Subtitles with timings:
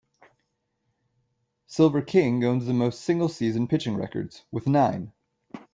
[1.67, 5.13] Silver King owns the most single-season pitching records with nine.